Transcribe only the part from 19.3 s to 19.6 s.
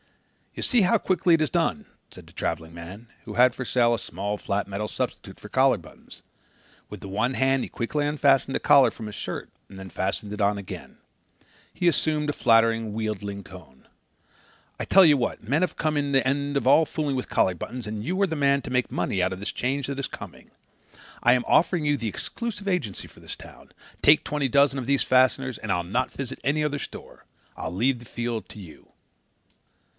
of the